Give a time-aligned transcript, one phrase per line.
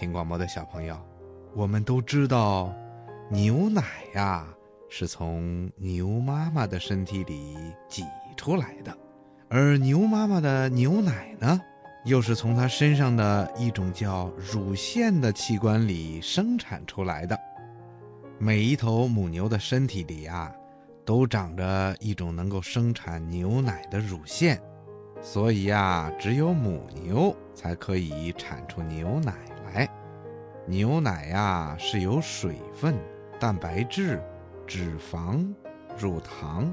[0.00, 0.98] 听广播的小朋友，
[1.54, 2.74] 我们都知道，
[3.28, 3.82] 牛奶
[4.14, 4.48] 呀
[4.88, 7.54] 是从牛妈妈的身体里
[7.86, 8.02] 挤
[8.34, 8.96] 出来的，
[9.50, 11.60] 而牛妈妈的牛奶呢，
[12.06, 17.38] 又是从它身上的一种叫乳腺的器官里生产出来的。
[18.38, 20.50] 每一头母牛的身体里啊，
[21.04, 24.58] 都长着一种能够生产牛奶的乳腺，
[25.20, 29.34] 所以呀，只有母牛才可以产出牛奶。
[29.72, 29.88] 奶。
[30.66, 32.94] 牛奶呀，是由水分、
[33.38, 34.22] 蛋白质、
[34.66, 35.52] 脂肪、
[35.98, 36.72] 乳糖、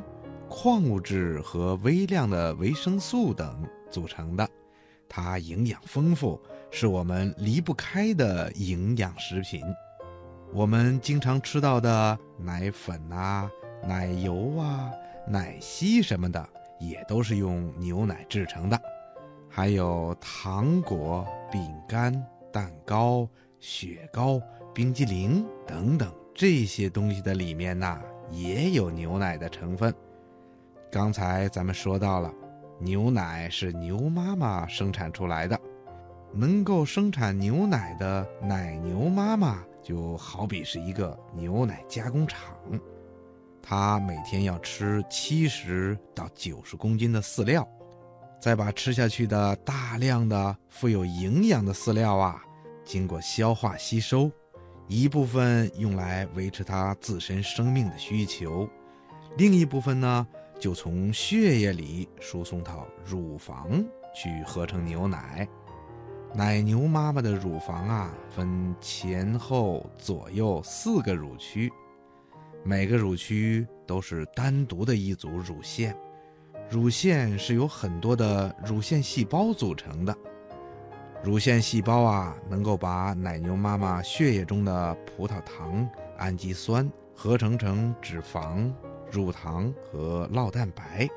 [0.50, 4.48] 矿物质和微量的维生素等组成的，
[5.10, 9.64] 它营养丰富，是我们离不开的营养食品。
[10.54, 13.50] 我们经常吃到的奶粉啊、
[13.84, 14.92] 奶油啊、
[15.28, 16.48] 奶昔什么的，
[16.80, 18.80] 也都是用牛奶制成的。
[19.50, 22.14] 还有糖果、饼干、
[22.52, 23.28] 蛋糕、
[23.60, 24.42] 雪糕、
[24.74, 29.94] 冰激凌等等这些东西的里面呐，也有牛奶的成分。
[30.92, 32.34] 刚才咱们说到了，
[32.80, 35.60] 牛奶是牛妈妈生产出来的，
[36.34, 39.64] 能够生产牛奶的奶牛妈妈。
[39.84, 42.40] 就好比是一个牛奶加工厂，
[43.62, 47.66] 它每天要吃七十到九十公斤的饲料，
[48.40, 52.42] 再把吃下去的大量的富有营养的饲料啊，
[52.86, 54.32] 经过消化吸收，
[54.88, 58.70] 一部分用来维持它自身生命的需求，
[59.38, 60.28] 另一部分呢，
[60.60, 63.84] 就从血液里输送到乳房
[64.16, 65.48] 去合成牛奶。
[66.34, 71.72] 奶牛妈妈的乳房啊，分前后左右四个乳区，
[72.64, 75.98] 每个乳区都是单独的一组乳腺。
[76.70, 80.16] 乳腺是由很多的乳腺细胞组成的。
[81.24, 88.72] 乳腺细胞啊，能够把奶牛妈妈血液中的葡萄糖、氨基酸合成成脂肪、
[89.10, 91.08] 乳糖和酪蛋白。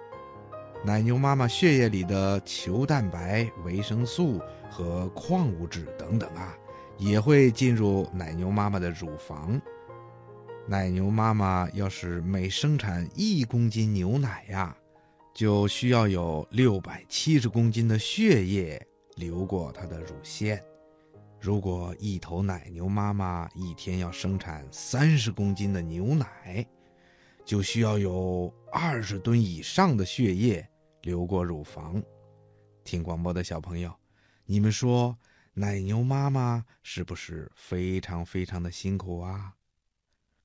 [0.85, 4.41] 奶牛妈妈血液里的球蛋白、维生素
[4.71, 6.55] 和矿物质等等啊，
[6.97, 9.61] 也会进入奶牛妈妈的乳房。
[10.67, 14.75] 奶牛妈妈要是每生产一公斤牛奶呀，
[15.33, 18.87] 就需要有六百七十公斤的血液
[19.17, 20.63] 流过它的乳腺。
[21.41, 26.67] 如果一头奶牛妈妈一天要生产三十公斤的牛奶，
[27.45, 30.69] 就需要有二十吨以上的血液
[31.03, 32.03] 流过乳房。
[32.85, 33.95] 听广播的小朋友，
[34.45, 35.17] 你们说
[35.55, 39.55] 奶牛妈妈是不是非常非常的辛苦啊？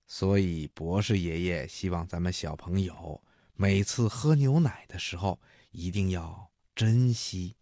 [0.07, 3.21] 所以博士爷爷希望咱们小朋友
[3.57, 5.39] 每次喝牛奶的时候，
[5.71, 7.55] 一定要珍惜。